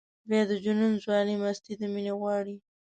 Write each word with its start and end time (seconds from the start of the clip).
بیا 0.29 0.41
د 0.49 0.51
جنون 0.63 0.93
ځواني 1.03 1.35
مستي 1.41 1.73
د 1.79 1.81
مینې 1.93 2.13
غواړي. 2.19 2.55